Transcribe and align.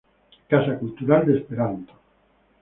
Casa 0.49 0.79
cultural 0.79 1.27
de 1.27 1.37
Esperanto 1.37 1.93